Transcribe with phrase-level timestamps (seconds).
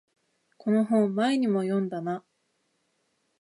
[0.57, 2.25] この本前にも読んだな